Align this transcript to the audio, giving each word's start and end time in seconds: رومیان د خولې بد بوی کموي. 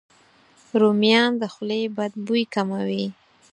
رومیان 0.81 1.31
د 1.41 1.43
خولې 1.53 1.81
بد 1.97 2.13
بوی 2.25 2.43
کموي. 2.53 3.05